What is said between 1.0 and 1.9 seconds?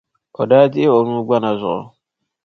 nuu gbana zuɣu.